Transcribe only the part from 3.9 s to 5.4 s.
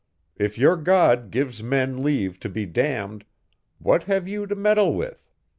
have you to meddle with?